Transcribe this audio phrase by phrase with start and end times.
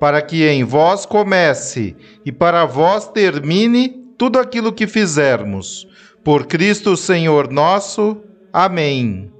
[0.00, 5.86] para que em vós comece e para vós termine tudo aquilo que fizermos.
[6.24, 8.16] Por Cristo Senhor nosso.
[8.50, 9.30] Amém.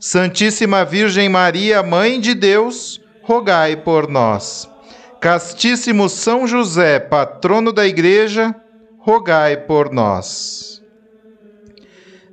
[0.00, 4.68] Santíssima Virgem Maria, Mãe de Deus, rogai por nós.
[5.20, 8.54] Castíssimo São José, patrono da Igreja,
[8.98, 10.82] rogai por nós.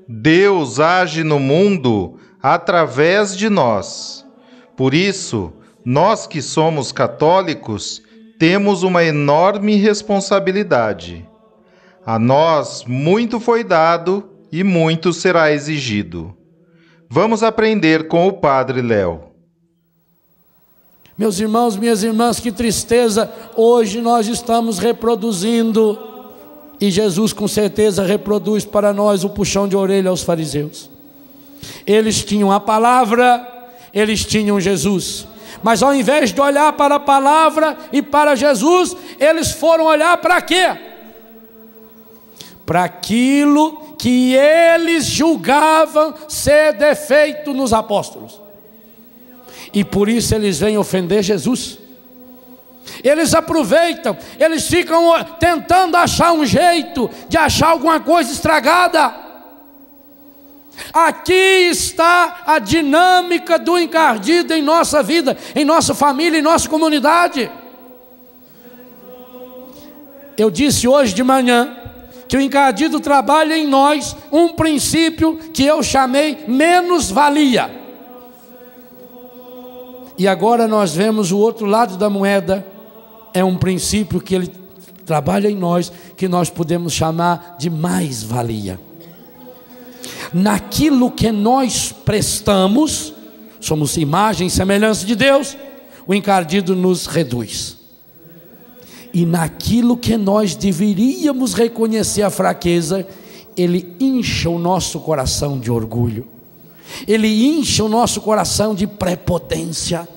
[0.08, 4.26] Deus age no mundo através de nós.
[4.76, 5.54] Por isso,
[5.90, 8.02] nós que somos católicos
[8.38, 11.26] temos uma enorme responsabilidade.
[12.06, 16.36] A nós muito foi dado e muito será exigido.
[17.10, 19.28] Vamos aprender com o Padre Léo.
[21.18, 25.98] Meus irmãos, minhas irmãs, que tristeza, hoje nós estamos reproduzindo,
[26.82, 30.90] e Jesus com certeza reproduz para nós o puxão de orelha aos fariseus.
[31.86, 35.26] Eles tinham a palavra, eles tinham Jesus,
[35.64, 40.42] mas ao invés de olhar para a palavra e para Jesus, eles foram olhar para
[40.42, 40.76] quê?
[42.66, 48.40] Para aquilo que eles julgavam ser defeito nos apóstolos.
[49.74, 51.80] E por isso eles vêm ofender Jesus.
[53.04, 59.27] Eles aproveitam, eles ficam tentando achar um jeito de achar alguma coisa estragada.
[60.94, 61.34] Aqui
[61.70, 67.50] está a dinâmica do encardido em nossa vida, em nossa família, em nossa comunidade.
[70.38, 71.76] Eu disse hoje de manhã
[72.28, 77.72] que o encardido trabalha em nós um princípio que eu chamei menos-valia.
[80.18, 82.66] E agora nós vemos o outro lado da moeda,
[83.34, 84.52] é um princípio que ele
[85.06, 88.87] trabalha em nós, que nós podemos chamar de mais-valia
[90.34, 93.14] naquilo que nós prestamos,
[93.60, 95.58] somos imagem e semelhança de Deus,
[96.06, 97.78] o encardido nos reduz.
[99.14, 103.08] E naquilo que nós deveríamos reconhecer a fraqueza,
[103.56, 106.28] ele incha o nosso coração de orgulho,
[107.08, 110.08] ele incha o nosso coração de prepotência.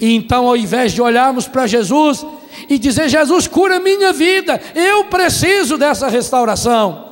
[0.00, 2.24] E então, ao invés de olharmos para Jesus
[2.68, 7.09] e dizer: Jesus, cura minha vida, eu preciso dessa restauração.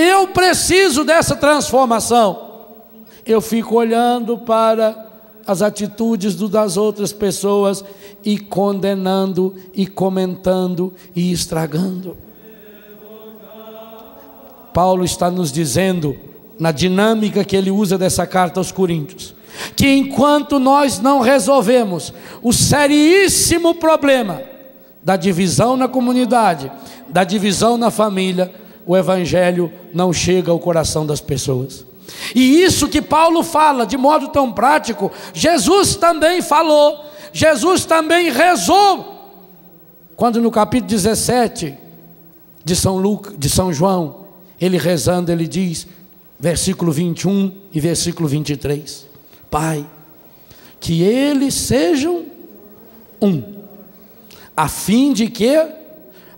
[0.00, 2.48] Eu preciso dessa transformação.
[3.26, 5.08] Eu fico olhando para
[5.46, 7.84] as atitudes das outras pessoas
[8.24, 12.16] e condenando e comentando e estragando.
[14.72, 16.16] Paulo está nos dizendo,
[16.58, 19.34] na dinâmica que ele usa dessa carta aos Coríntios,
[19.74, 22.12] que enquanto nós não resolvemos
[22.42, 24.40] o seríssimo problema
[25.02, 26.70] da divisão na comunidade,
[27.08, 28.52] da divisão na família,
[28.90, 31.86] o Evangelho não chega ao coração das pessoas.
[32.34, 39.30] E isso que Paulo fala de modo tão prático, Jesus também falou, Jesus também rezou.
[40.16, 41.72] Quando no capítulo 17
[42.64, 44.24] de São, Lucas, de São João,
[44.60, 45.86] ele rezando, ele diz,
[46.36, 49.06] versículo 21 e versículo 23:
[49.48, 49.86] Pai,
[50.80, 52.24] que eles sejam
[53.22, 53.40] um,
[54.56, 55.78] a fim de que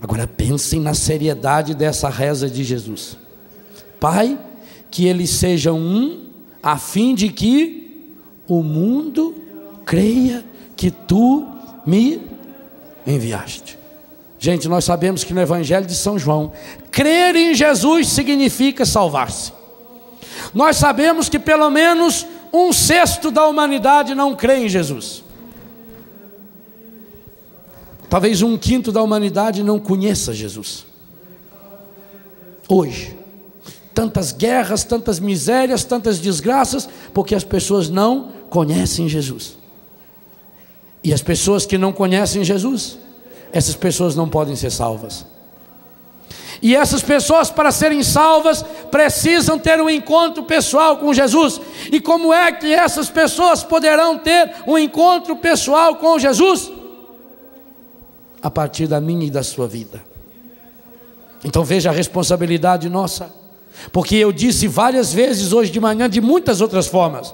[0.03, 3.17] Agora pensem na seriedade dessa reza de Jesus.
[4.01, 4.37] Pai,
[4.91, 6.25] que eles sejam um,
[6.61, 8.11] a fim de que
[8.45, 9.33] o mundo
[9.85, 10.43] creia
[10.75, 11.47] que tu
[11.85, 12.21] me
[13.07, 13.79] enviaste.
[14.37, 16.51] Gente, nós sabemos que no Evangelho de São João,
[16.91, 19.53] crer em Jesus significa salvar-se.
[20.53, 25.22] Nós sabemos que pelo menos um sexto da humanidade não crê em Jesus.
[28.13, 30.85] Talvez um quinto da humanidade não conheça Jesus.
[32.69, 33.17] Hoje.
[33.91, 39.57] Tantas guerras, tantas misérias, tantas desgraças, porque as pessoas não conhecem Jesus.
[41.03, 42.99] E as pessoas que não conhecem Jesus,
[43.51, 45.25] essas pessoas não podem ser salvas.
[46.61, 51.59] E essas pessoas, para serem salvas, precisam ter um encontro pessoal com Jesus.
[51.91, 56.72] E como é que essas pessoas poderão ter um encontro pessoal com Jesus?
[58.43, 60.03] A partir da minha e da sua vida.
[61.43, 63.33] Então veja a responsabilidade nossa.
[63.91, 67.33] Porque eu disse várias vezes hoje de manhã, de muitas outras formas.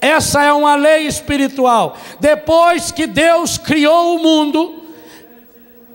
[0.00, 1.96] Essa é uma lei espiritual.
[2.18, 4.82] Depois que Deus criou o mundo,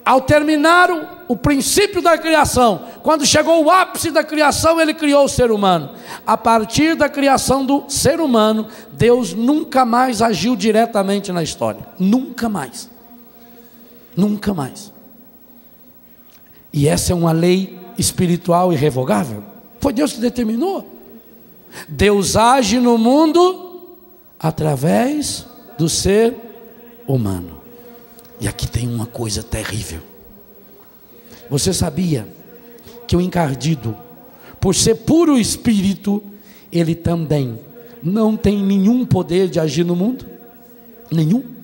[0.06, 5.25] ao terminar o, o, princípio da criação, quando chegou o ápice da criação, ele criou
[5.25, 5.91] o ser humano.
[6.25, 11.85] A partir da criação do ser humano, Deus nunca mais agiu diretamente na história.
[12.00, 12.89] Nunca mais.
[14.17, 14.91] Nunca mais.
[16.73, 19.43] E essa é uma lei espiritual irrevogável.
[19.79, 20.85] Foi Deus que determinou.
[21.87, 23.95] Deus age no mundo
[24.39, 25.45] através
[25.77, 26.35] do ser
[27.07, 27.61] humano.
[28.41, 30.01] E aqui tem uma coisa terrível.
[31.49, 32.27] Você sabia
[33.07, 33.95] que o encardido,
[34.59, 36.21] por ser puro espírito,
[36.71, 37.59] ele também
[38.01, 40.25] não tem nenhum poder de agir no mundo?
[41.11, 41.56] Nenhum.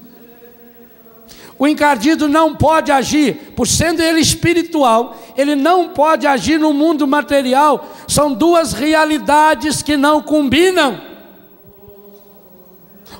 [1.58, 7.08] O encardido não pode agir, por sendo ele espiritual, ele não pode agir no mundo
[7.08, 7.90] material.
[8.08, 11.00] São duas realidades que não combinam.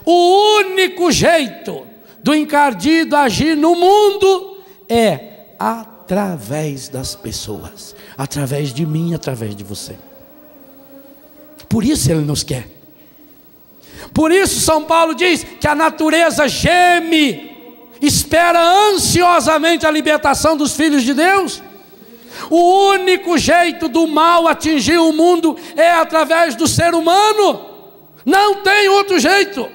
[0.06, 1.86] O único jeito
[2.22, 4.58] do encardido agir no mundo
[4.90, 9.96] é através das pessoas, através de mim, através de você.
[11.70, 12.68] Por isso ele nos quer.
[14.14, 17.53] Por isso São Paulo diz que a natureza geme,
[18.08, 18.60] espera
[18.90, 21.62] ansiosamente a libertação dos filhos de Deus.
[22.50, 27.66] O único jeito do mal atingir o mundo é através do ser humano.
[28.26, 29.70] Não tem outro jeito.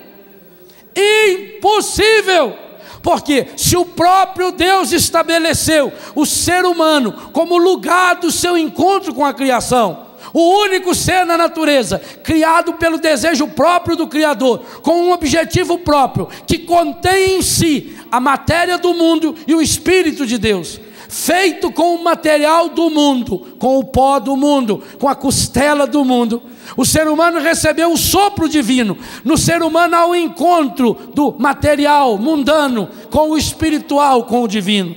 [0.94, 2.56] Impossível!
[3.02, 9.24] Porque se o próprio Deus estabeleceu o ser humano como lugar do seu encontro com
[9.24, 15.12] a criação, o único ser na natureza, criado pelo desejo próprio do Criador, com um
[15.12, 20.80] objetivo próprio, que contém em si a matéria do mundo e o Espírito de Deus,
[21.08, 26.04] feito com o material do mundo, com o pó do mundo, com a costela do
[26.04, 26.42] mundo,
[26.76, 28.96] o ser humano recebeu o sopro divino.
[29.24, 34.94] No ser humano há o encontro do material mundano com o espiritual, com o divino.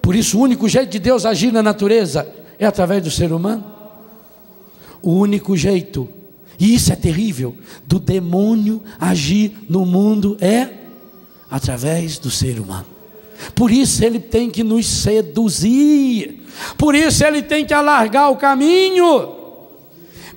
[0.00, 3.64] Por isso, o único jeito de Deus agir na natureza é através do ser humano.
[5.02, 6.08] O único jeito,
[6.60, 10.68] e isso é terrível, do demônio agir no mundo é
[11.50, 12.86] através do ser humano.
[13.52, 16.46] Por isso ele tem que nos seduzir.
[16.78, 19.34] Por isso ele tem que alargar o caminho.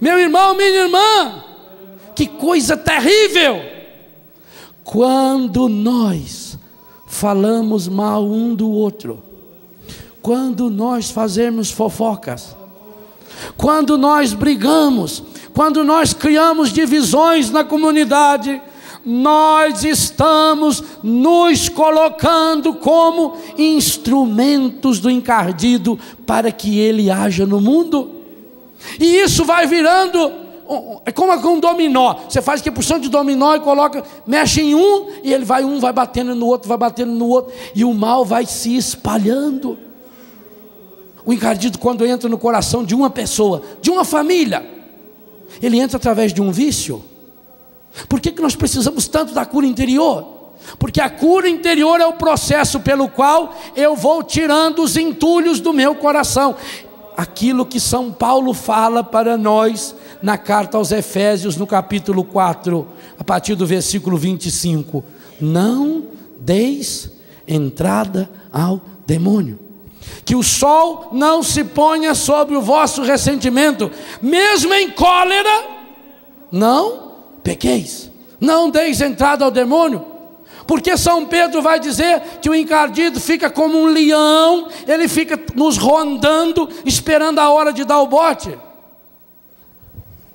[0.01, 1.43] Meu irmão, minha irmã,
[2.15, 3.61] que coisa terrível!
[4.83, 6.57] Quando nós
[7.05, 9.21] falamos mal um do outro,
[10.25, 12.57] quando nós fazemos fofocas,
[13.55, 15.21] quando nós brigamos,
[15.53, 18.59] quando nós criamos divisões na comunidade,
[19.05, 28.09] nós estamos nos colocando como instrumentos do encardido para que ele haja no mundo.
[28.99, 30.31] E isso vai virando
[31.05, 32.15] é como um dominó.
[32.27, 35.79] Você faz que porção de dominó e coloca, mexe em um e ele vai um
[35.79, 39.85] vai batendo no outro, vai batendo no outro e o mal vai se espalhando.
[41.25, 44.65] O encardido quando entra no coração de uma pessoa, de uma família,
[45.61, 47.03] ele entra através de um vício.
[48.07, 50.33] Por que, que nós precisamos tanto da cura interior?
[50.77, 55.73] Porque a cura interior é o processo pelo qual eu vou tirando os entulhos do
[55.73, 56.55] meu coração
[57.15, 63.23] aquilo que São Paulo fala para nós na carta aos Efésios, no capítulo 4, a
[63.23, 65.03] partir do versículo 25:
[65.39, 66.05] Não
[66.39, 67.11] deis
[67.47, 69.64] entrada ao demônio.
[70.23, 75.65] Que o sol não se ponha sobre o vosso ressentimento, mesmo em cólera,
[76.51, 77.11] não
[77.43, 80.05] pequeis, não deis entrada ao demônio,
[80.67, 85.77] porque São Pedro vai dizer que o encardido fica como um leão, ele fica nos
[85.77, 88.57] rondando, esperando a hora de dar o bote.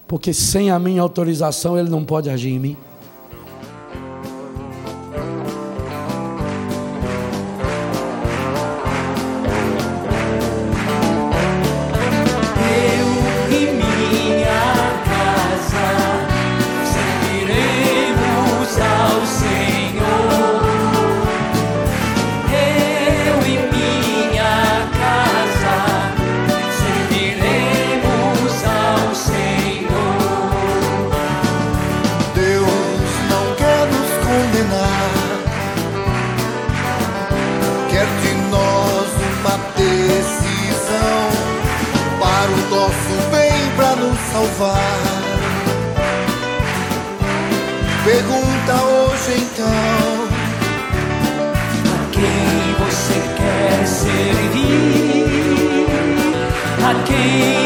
[0.06, 2.76] Porque sem a minha autorização ele não pode agir em mim.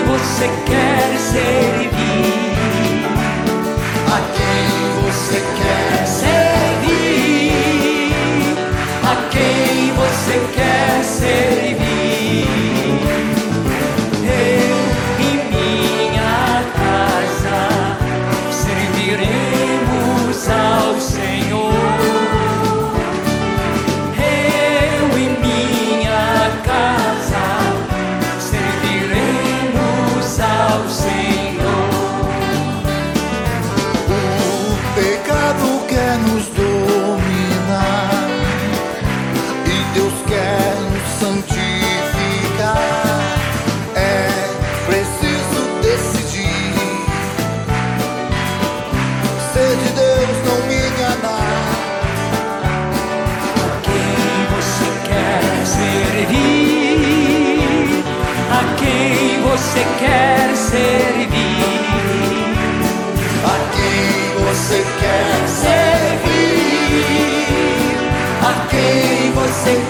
[0.06, 0.83] Você quer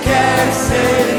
[0.03, 1.14] quer servir?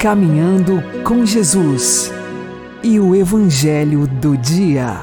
[0.00, 2.10] Caminhando com Jesus
[2.82, 4.96] e o Evangelho do Dia.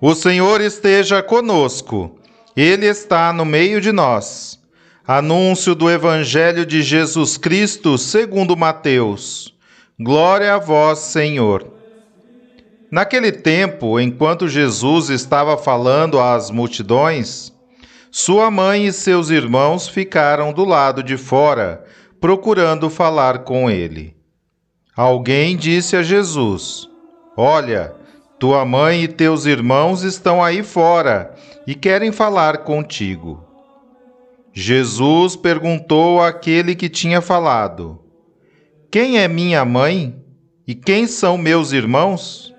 [0.00, 2.16] O Senhor esteja conosco,
[2.56, 4.60] Ele está no meio de nós.
[5.04, 9.52] Anúncio do Evangelho de Jesus Cristo segundo Mateus.
[9.98, 11.72] Glória a vós, Senhor.
[12.88, 17.52] Naquele tempo, enquanto Jesus estava falando às multidões,
[18.10, 21.84] sua mãe e seus irmãos ficaram do lado de fora,
[22.20, 24.16] procurando falar com ele.
[24.96, 26.88] Alguém disse a Jesus:
[27.36, 27.94] Olha,
[28.38, 31.34] tua mãe e teus irmãos estão aí fora
[31.66, 33.44] e querem falar contigo.
[34.52, 38.00] Jesus perguntou àquele que tinha falado:
[38.90, 40.16] Quem é minha mãe
[40.66, 42.52] e quem são meus irmãos?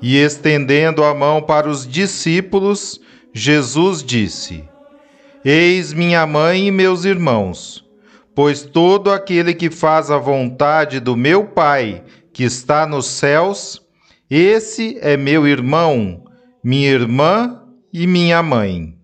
[0.00, 3.00] E estendendo a mão para os discípulos,
[3.38, 4.64] Jesus disse:
[5.44, 7.84] Eis minha mãe e meus irmãos,
[8.34, 12.02] pois todo aquele que faz a vontade do meu Pai,
[12.32, 13.82] que está nos céus,
[14.30, 16.24] esse é meu irmão,
[16.64, 17.62] minha irmã
[17.92, 18.95] e minha mãe.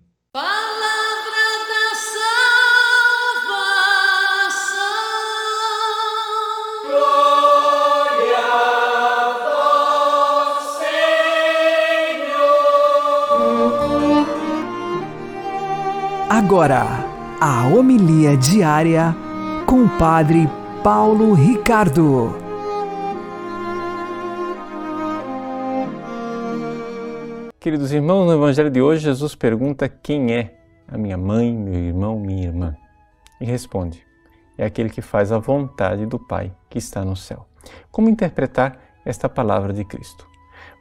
[16.45, 16.83] Agora,
[17.39, 19.15] a homilia diária
[19.65, 20.45] com o Padre
[20.83, 22.35] Paulo Ricardo.
[27.57, 32.19] Queridos irmãos, no Evangelho de hoje, Jesus pergunta quem é a minha mãe, meu irmão,
[32.19, 32.75] minha irmã.
[33.39, 34.05] E responde:
[34.57, 37.47] é aquele que faz a vontade do Pai que está no céu.
[37.89, 40.27] Como interpretar esta palavra de Cristo?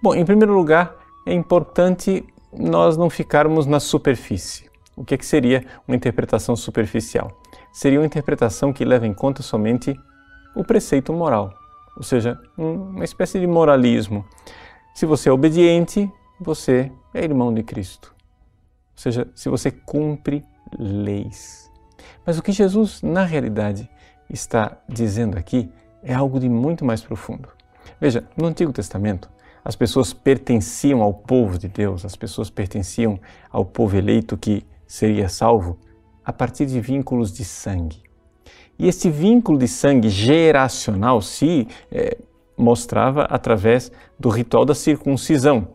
[0.02, 4.71] Bom, em primeiro lugar, é importante nós não ficarmos na superfície.
[4.96, 7.40] O que, é que seria uma interpretação superficial?
[7.72, 9.98] Seria uma interpretação que leva em conta somente
[10.54, 11.54] o preceito moral,
[11.96, 14.24] ou seja, um- uma espécie de moralismo.
[14.94, 18.14] Se você é obediente, você é irmão de Cristo.
[18.94, 20.44] Ou seja, se você cumpre
[20.78, 21.70] leis.
[22.26, 23.88] Mas o que Jesus, na realidade,
[24.28, 25.70] está dizendo aqui
[26.02, 27.48] é algo de muito mais profundo.
[28.00, 29.30] Veja, no Antigo Testamento,
[29.64, 33.18] as pessoas pertenciam ao povo de Deus, as pessoas pertenciam
[33.50, 35.78] ao povo eleito que seria salvo
[36.22, 38.02] a partir de vínculos de sangue.
[38.78, 42.18] E esse vínculo de sangue geracional se eh,
[42.58, 45.66] mostrava através do ritual da circuncisão.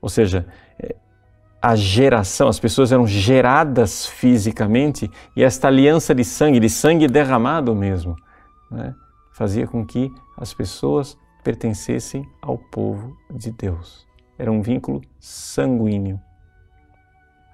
[0.00, 0.46] Ou seja,
[0.82, 0.96] eh,
[1.60, 7.74] a geração, as pessoas eram geradas fisicamente e esta aliança de sangue, de sangue derramado
[7.74, 8.16] mesmo,
[8.70, 8.94] né,
[9.34, 14.06] fazia com que as pessoas pertencessem ao povo de Deus.
[14.38, 16.18] Era um vínculo sanguíneo.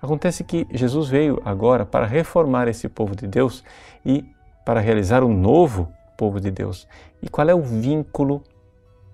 [0.03, 3.63] Acontece que Jesus veio agora para reformar esse povo de Deus
[4.05, 4.25] e
[4.65, 6.89] para realizar um novo povo de Deus.
[7.23, 8.43] E qual é o vínculo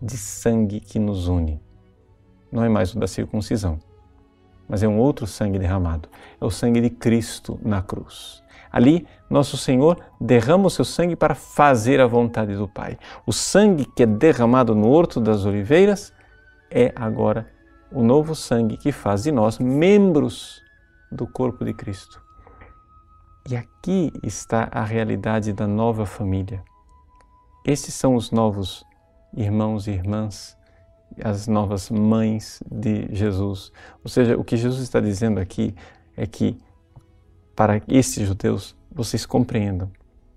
[0.01, 1.61] de sangue que nos une?
[2.51, 3.79] Não é mais o da circuncisão.
[4.69, 6.09] mas é um outro sangue derramado.
[6.41, 8.43] É o sangue de Cristo na cruz.
[8.71, 12.99] Ali, nosso Senhor derrama o seu sangue para fazer a vontade do Pai.
[13.25, 16.13] O sangue que é derramado no Horto das Oliveiras
[16.71, 17.47] é agora
[17.93, 20.63] o novo sangue que faz de nós membros
[21.11, 22.23] do corpo de Cristo.
[23.49, 26.65] E aqui está a realidade da nova família.
[27.65, 28.85] Esses são os novos
[29.37, 30.57] irmãos e irmãs,
[31.23, 33.73] as novas mães de Jesus.
[34.03, 35.75] Ou seja, o que Jesus está dizendo aqui
[36.17, 36.59] é que
[37.55, 39.91] para esses judeus vocês compreendam,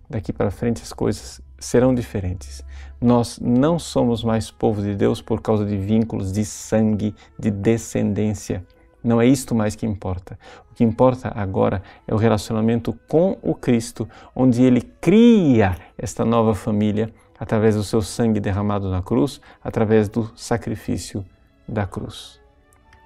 [0.09, 2.63] daqui para frente as coisas serão diferentes.
[3.01, 8.65] Nós não somos mais povo de Deus por causa de vínculos de sangue, de descendência.
[9.09, 10.37] Não é isto mais que importa.
[10.69, 16.53] O que importa agora é o relacionamento com o Cristo, onde ele cria esta nova
[16.53, 21.25] família através do seu sangue derramado na cruz, através do sacrifício
[21.67, 22.39] da cruz.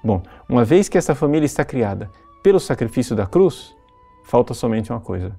[0.04, 2.12] Bom, uma vez que essa família está criada
[2.44, 3.74] pelo sacrifício da cruz,
[4.26, 5.34] falta somente uma coisa.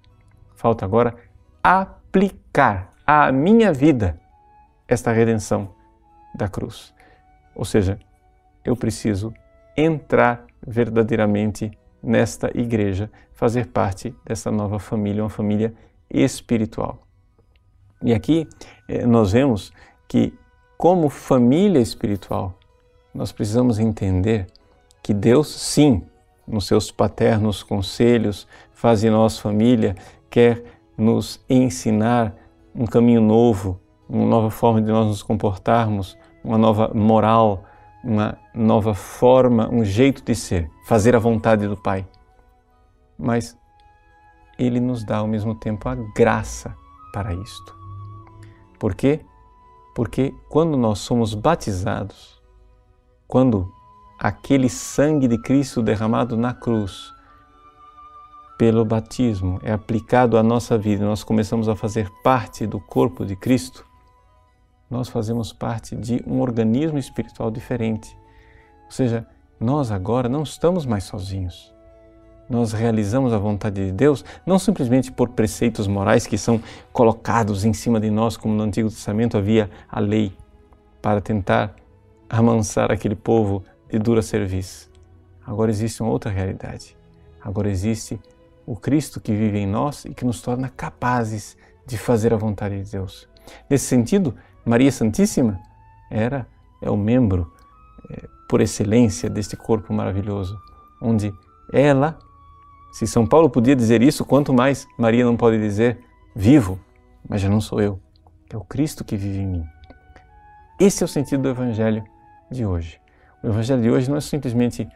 [0.55, 1.15] Falta agora
[1.63, 4.19] aplicar à minha vida
[4.89, 5.75] esta redenção
[6.35, 6.95] da cruz.
[7.55, 7.99] Ou seja,
[8.65, 9.31] eu preciso
[9.77, 11.71] entrar verdadeiramente
[12.03, 15.75] nesta igreja, fazer parte dessa nova família, uma família
[16.11, 16.99] espiritual.
[18.03, 18.47] E aqui
[18.89, 19.73] eh, nós vemos
[20.07, 20.35] que,
[20.77, 22.59] como família espiritual,
[23.15, 24.47] nós precisamos entender
[25.03, 26.03] que Deus, sim,
[26.47, 29.95] nos seus paternos conselhos, faz de nós família,
[30.29, 30.63] quer
[30.97, 32.35] nos ensinar
[32.75, 37.65] um caminho novo, uma nova forma de nós nos comportarmos, uma nova moral,
[38.05, 42.07] uma nova forma, um jeito de ser, fazer a vontade do Pai.
[43.19, 43.57] Mas
[44.59, 46.77] Ele nos dá ao mesmo tempo a graça
[47.13, 47.75] para isto.
[48.79, 49.21] Por quê?
[49.95, 52.43] Porque quando nós somos batizados,
[53.27, 53.73] quando
[54.19, 57.13] aquele sangue de Cristo derramado na cruz
[58.59, 63.35] pelo batismo é aplicado à nossa vida, nós começamos a fazer parte do corpo de
[63.35, 63.85] Cristo,
[64.91, 68.17] nós fazemos parte de um organismo espiritual diferente.
[68.85, 69.27] Ou seja,
[69.59, 71.75] nós agora não estamos mais sozinhos.
[72.49, 76.61] Nós realizamos a vontade de Deus não simplesmente por preceitos morais que são
[76.93, 80.37] colocados em cima de nós, como no Antigo Testamento havia a lei
[81.01, 81.75] para tentar
[82.29, 84.91] amansar aquele povo de dura serviço.
[85.47, 86.97] Agora existe uma outra realidade.
[87.41, 88.21] Agora existe
[88.67, 92.83] o Cristo que vive em nós e que nos torna capazes de fazer a vontade
[92.83, 93.29] de Deus.
[93.69, 95.61] Nesse sentido, Maria Santíssima
[96.11, 96.47] era
[96.81, 97.53] é o membro
[98.11, 100.59] é, por excelência deste corpo maravilhoso,
[101.01, 101.33] onde
[101.73, 102.19] ela,
[102.93, 105.99] se São Paulo podia dizer isso, quanto mais Maria não pode dizer
[106.35, 106.79] vivo,
[107.29, 108.01] mas já não sou eu,
[108.51, 109.65] é o Cristo que vive em mim.
[110.79, 112.05] Esse é o sentido do Evangelho
[112.51, 113.01] de hoje.
[113.43, 114.89] O Evangelho de hoje não é simplesmente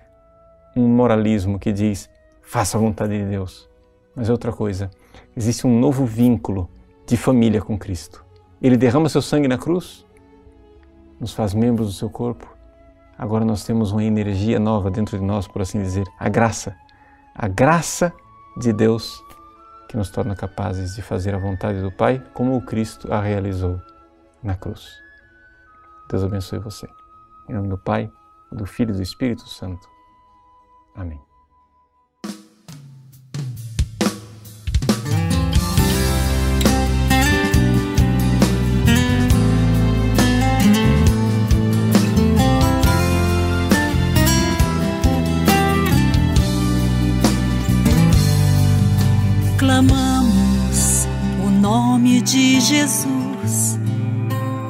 [0.77, 2.09] um moralismo que diz
[2.43, 3.69] faça a vontade de Deus.
[4.15, 4.91] Mas é outra coisa.
[5.37, 6.69] Existe um novo vínculo
[7.07, 8.25] de família com Cristo.
[8.61, 10.05] Ele derrama seu sangue na cruz,
[11.21, 12.49] nos faz membros do seu corpo.
[13.17, 16.77] Agora nós temos uma energia nova dentro de nós, por assim dizer, a graça.
[17.35, 18.13] A graça
[18.57, 19.23] de Deus
[19.89, 23.81] que nos torna capazes de fazer a vontade do Pai como o Cristo a realizou
[24.43, 25.01] na cruz.
[26.11, 26.89] Deus abençoe você.
[27.49, 28.11] Em nome do Pai,
[28.53, 29.89] do Filho e do Espírito Santo.
[30.95, 31.28] Amém.
[52.31, 53.79] De Jesus,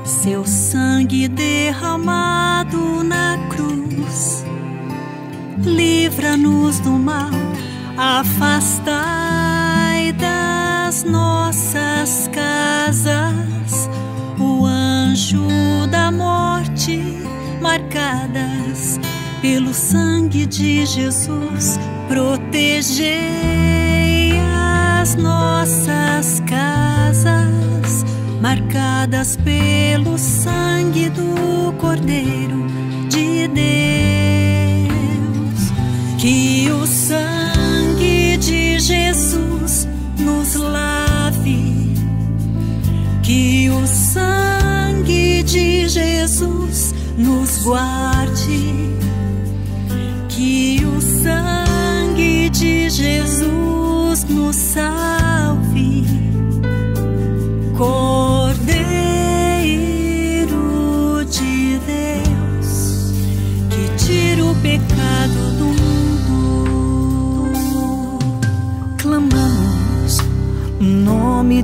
[0.05, 4.45] seu sangue derramado na cruz.
[5.59, 7.31] Livra-nos do mal,
[7.97, 8.93] afastai
[10.13, 13.91] das nossas casas
[14.39, 15.49] o anjo
[15.91, 17.03] da morte,
[17.61, 19.01] marcadas
[19.43, 23.19] pelo sangue de Jesus, protegei
[25.01, 26.78] as nossas casas,
[28.49, 32.67] marcadas pelo sangue do Cordeiro
[33.11, 34.89] de Deus.
[36.17, 39.87] Que o sangue de Jesus
[40.19, 41.95] nos lave,
[43.23, 48.97] que o sangue de Jesus nos guarde,
[50.31, 54.98] que o sangue de Jesus nos salve.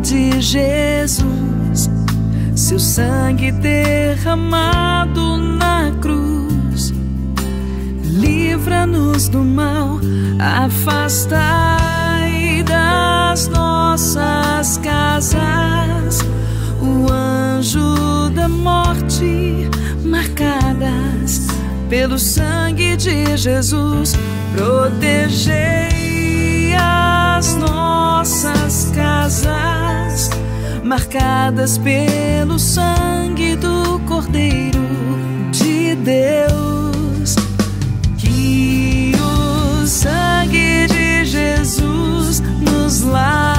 [0.05, 1.91] De Jesus,
[2.55, 6.93] seu sangue derramado na cruz,
[8.03, 9.99] livra-nos do mal,
[10.39, 11.43] afastai
[12.65, 16.21] das nossas casas.
[16.83, 19.71] O anjo da morte,
[20.05, 21.47] marcadas
[21.89, 24.15] pelo sangue de Jesus,
[24.55, 25.95] protegei
[26.77, 27.84] as nossas
[30.95, 34.79] marcadas pelo sangue do Cordeiro
[35.51, 37.35] de Deus.
[38.17, 43.54] Que o sangue de Jesus nos lave,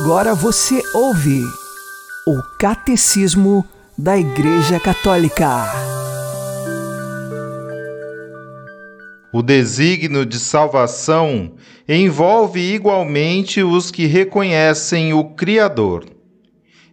[0.00, 1.40] Agora você ouve
[2.26, 3.64] o Catecismo
[3.96, 5.72] da Igreja Católica.
[9.32, 11.52] O desígnio de salvação
[11.88, 16.06] envolve igualmente os que reconhecem o Criador,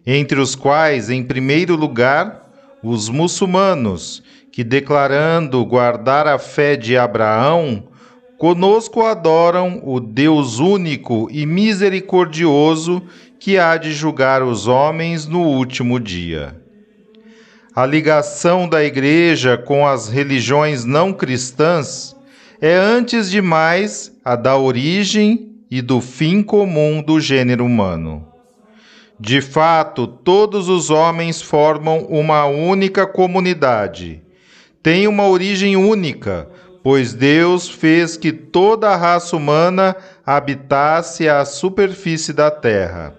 [0.06, 2.48] entre os quais, em primeiro lugar,
[2.84, 7.88] os muçulmanos, que, declarando guardar a fé de Abraão,
[8.42, 13.00] conosco adoram o Deus único e misericordioso
[13.38, 16.60] que há de julgar os homens no último dia.
[17.72, 22.16] A ligação da Igreja com as religiões não cristãs
[22.60, 28.26] é, antes de mais, a da origem e do fim comum do gênero humano.
[29.20, 34.20] De fato, todos os homens formam uma única comunidade.
[34.82, 36.48] Têm uma origem única,
[36.82, 43.14] pois Deus fez que toda a raça humana habitasse a superfície da terra.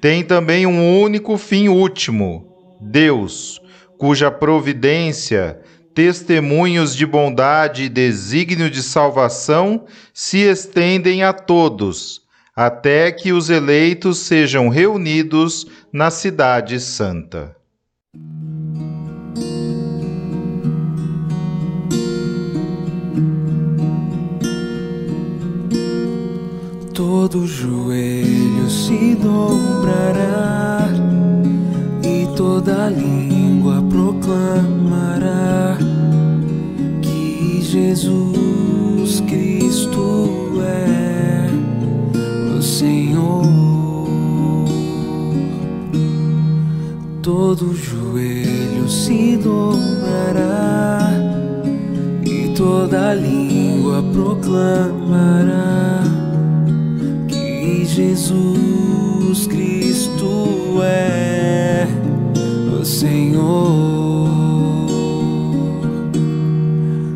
[0.00, 2.46] Tem também um único fim último:
[2.80, 3.60] Deus,
[3.98, 5.58] cuja providência,
[5.94, 12.22] testemunhos de bondade e desígnio de salvação se estendem a todos,
[12.54, 17.56] até que os eleitos sejam reunidos na Cidade Santa.
[27.16, 30.88] Todo joelho se dobrará
[32.02, 35.78] e toda língua proclamará
[37.00, 41.48] que Jesus Cristo é
[42.58, 43.44] o Senhor.
[47.22, 51.12] todo joelho se dobrará
[52.26, 55.84] e toda língua proclamará
[57.94, 61.86] Jesus Cristo é
[62.76, 64.28] o Senhor.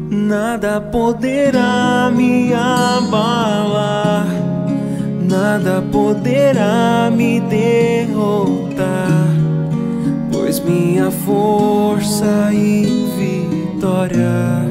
[0.09, 4.29] Nada poderá me abalar,
[5.21, 9.27] nada poderá me derrotar,
[10.31, 12.87] pois minha força e
[13.19, 14.64] vitória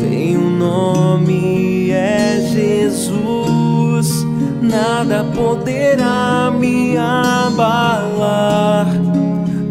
[0.00, 4.33] tem um nome, é Jesus.
[4.70, 8.86] Nada poderá me abalar,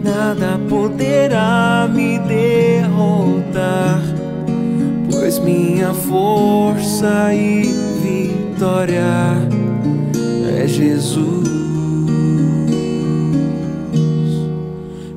[0.03, 4.01] nada poderá me derrotar.
[5.10, 7.63] Pois minha força e
[8.03, 9.36] vitória
[10.62, 11.43] é Jesus.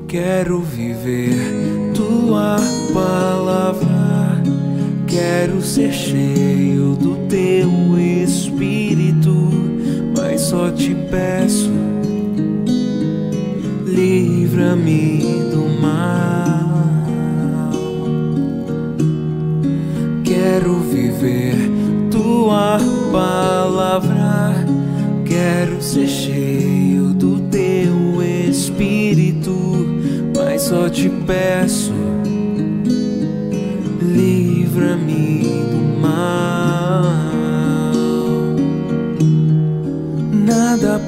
[0.07, 2.55] Quero viver tua
[2.93, 4.41] palavra,
[5.05, 6.46] quero ser cheio
[11.17, 11.71] peço,
[13.85, 15.17] livra-me
[15.51, 16.67] do mal.
[20.23, 21.55] Quero viver
[22.11, 22.77] tua
[23.11, 24.63] palavra,
[25.25, 29.55] quero ser cheio do teu espírito,
[30.35, 31.93] mas só te peço,
[34.01, 35.06] livra-me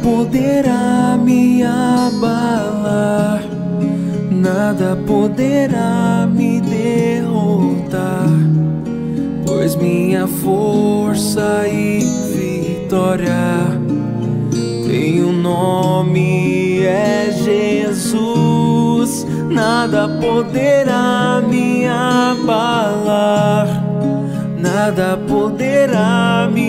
[0.01, 3.43] poderá me abalar,
[4.31, 8.29] nada poderá me derrotar
[9.45, 11.99] pois minha força e
[12.33, 13.79] vitória
[14.89, 19.27] tem um nome, é Jesus.
[19.51, 23.67] Nada poderá me abalar,
[24.57, 26.68] nada poderá me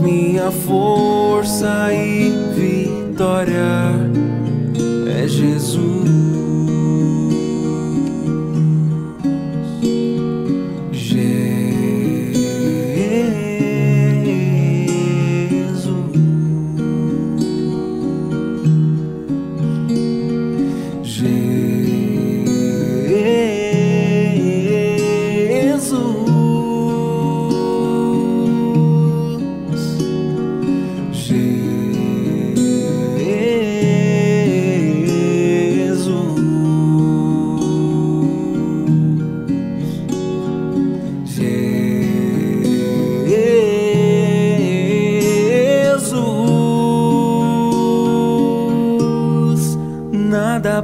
[0.00, 3.94] minha força e vitória
[5.06, 5.89] é Jesus.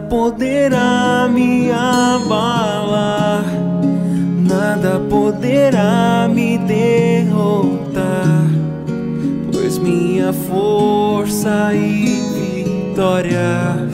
[0.08, 3.44] Poderá me abalar,
[4.38, 8.46] nada poderá me derrotar,
[9.52, 12.20] pois minha força e
[12.94, 13.88] vitória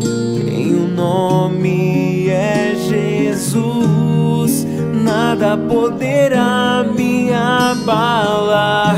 [0.00, 4.66] tem um nome, é Jesus.
[5.04, 8.96] Nada poderá me abalar,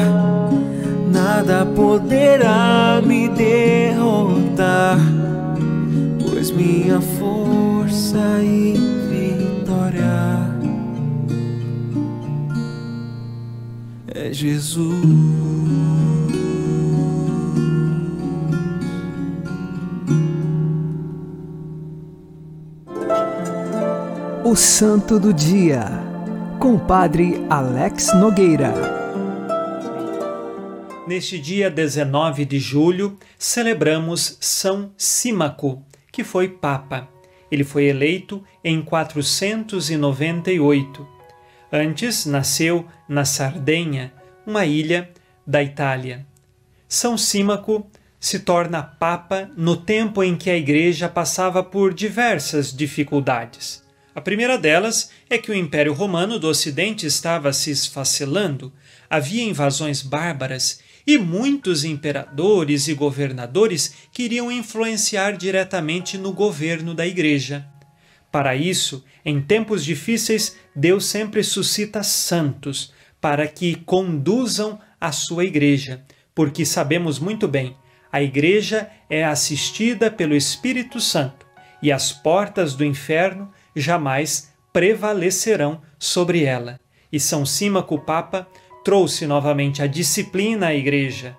[1.11, 2.04] nada poderá
[14.35, 14.93] Jesus.
[24.45, 25.87] O Santo do Dia,
[26.61, 28.75] com o Padre Alex Nogueira.
[31.07, 37.09] Neste dia 19 de julho, celebramos São Símaco, que foi Papa.
[37.51, 41.07] Ele foi eleito em 498.
[41.73, 44.13] Antes nasceu na Sardenha,
[44.47, 45.11] uma ilha
[45.47, 46.27] da Itália.
[46.89, 47.87] São Símaco
[48.21, 53.83] se torna Papa no tempo em que a Igreja passava por diversas dificuldades.
[54.15, 58.73] A primeira delas é que o Império Romano do Ocidente estava se esfacelando,
[59.11, 67.67] havia invasões bárbaras e muitos imperadores e governadores queriam influenciar diretamente no governo da Igreja.
[68.31, 72.93] Para isso, em tempos difíceis, Deus sempre suscita santos
[73.25, 77.75] para que conduzam a sua Igreja, porque sabemos muito bem,
[78.13, 81.47] a Igreja é assistida pelo Espírito Santo
[81.81, 86.79] e as portas do inferno jamais prevalecerão sobre ela.
[87.11, 88.47] E São Símaco Papa
[88.85, 91.35] trouxe novamente a disciplina à Igreja,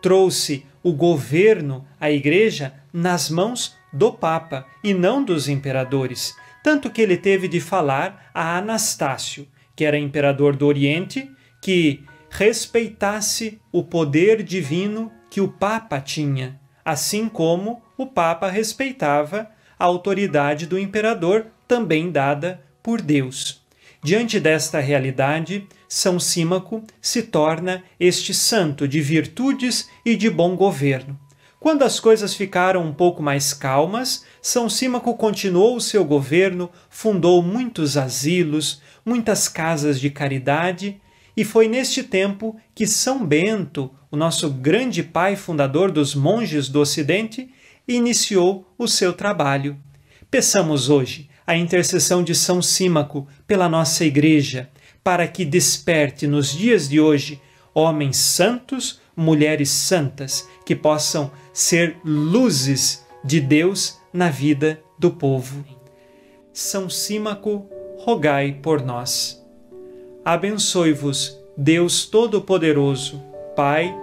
[0.00, 7.02] trouxe o governo, a igreja, nas mãos do Papa e não dos imperadores, tanto que
[7.02, 14.42] ele teve de falar a Anastácio, que era imperador do Oriente, que respeitasse o poder
[14.42, 22.10] divino que o Papa tinha, assim como o Papa respeitava a autoridade do imperador, também
[22.10, 23.62] dada por Deus.
[24.02, 31.18] Diante desta realidade, São Símaco se torna este santo de virtudes e de bom governo.
[31.64, 37.42] Quando as coisas ficaram um pouco mais calmas, São Símaco continuou o seu governo, fundou
[37.42, 41.00] muitos asilos, muitas casas de caridade,
[41.34, 46.80] e foi neste tempo que São Bento, o nosso grande pai fundador dos monges do
[46.80, 47.48] Ocidente,
[47.88, 49.74] iniciou o seu trabalho.
[50.30, 54.68] Peçamos hoje a intercessão de São Símaco pela nossa Igreja,
[55.02, 57.40] para que desperte nos dias de hoje
[57.72, 65.64] homens santos, mulheres santas, que possam ser luzes de Deus na vida do povo.
[66.52, 67.66] São Símaco,
[67.98, 69.42] rogai por nós.
[70.24, 73.22] Abençoe-vos, Deus Todo-Poderoso,
[73.54, 73.94] Pai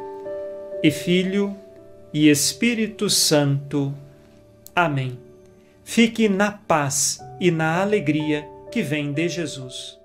[0.81, 1.55] e Filho
[2.13, 3.93] e Espírito Santo.
[4.75, 5.19] Amém.
[5.83, 9.99] Fique na paz e na alegria que vem de Jesus.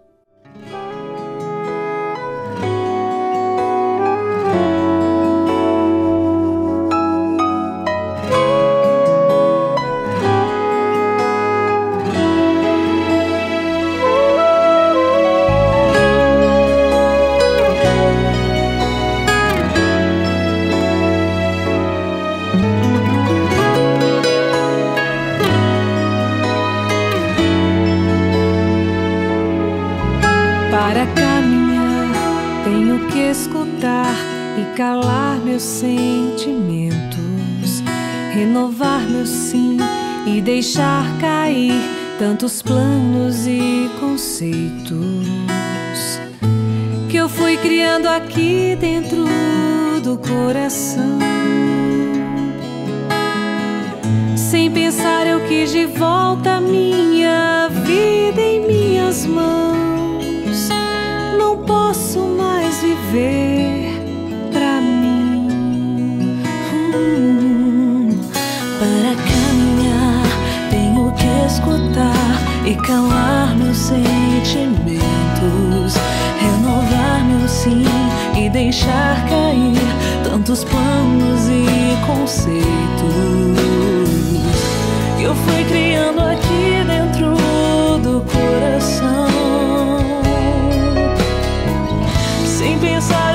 [34.77, 36.93] Calar meus sentimentos,
[38.35, 39.79] renovar meu sim
[40.27, 41.73] e deixar cair
[42.19, 45.27] tantos planos e conceitos
[47.09, 49.25] que eu fui criando aqui dentro
[50.05, 51.21] do coração.
[54.37, 60.69] Sem pensar, eu quis de volta minha vida em minhas mãos.
[61.39, 63.66] Não posso mais viver
[71.47, 74.95] escutar e calar meus sentimentos,
[76.41, 77.85] renovar meu sim
[78.37, 79.81] e deixar cair
[80.25, 82.57] tantos planos e conceitos
[85.17, 87.37] que eu fui criando aqui dentro
[88.03, 89.29] do coração.
[92.45, 93.26] Sem pensar,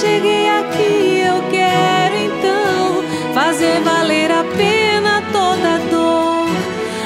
[0.00, 6.48] cheguei aqui eu quero então fazer valer a pena toda dor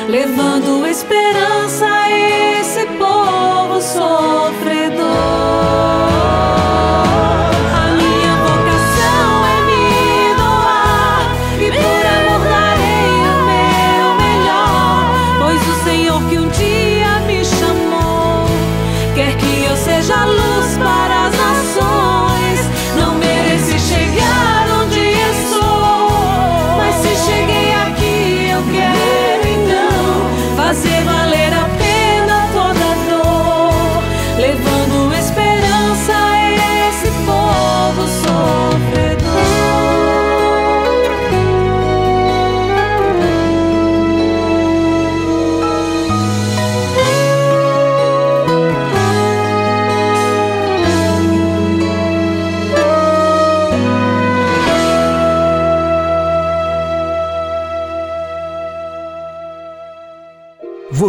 [0.08, 2.10] levando esperança a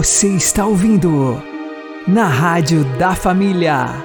[0.02, 1.40] Você está ouvindo
[2.08, 4.04] na Rádio da Família.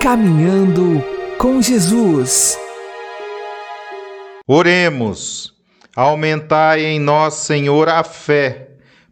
[0.00, 1.02] Caminhando
[1.36, 2.56] com Jesus.
[4.46, 5.52] Oremos.
[5.96, 8.68] Aumentai em nós, Senhor, a fé,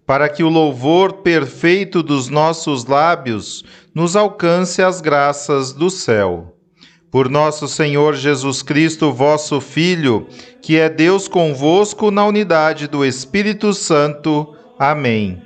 [0.07, 6.57] para que o louvor perfeito dos nossos lábios nos alcance as graças do céu.
[7.11, 10.29] Por nosso Senhor Jesus Cristo, vosso Filho,
[10.62, 14.55] que é Deus convosco na unidade do Espírito Santo.
[14.79, 15.45] Amém.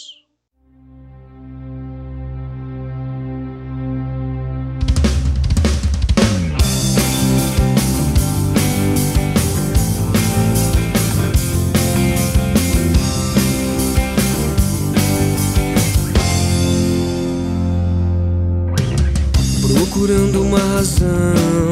[19.91, 21.70] Procurando uma razão